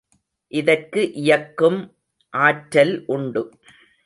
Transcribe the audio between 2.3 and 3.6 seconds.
ஆற்றல் உண்டு.